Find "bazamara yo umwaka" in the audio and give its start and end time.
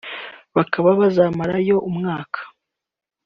0.99-2.39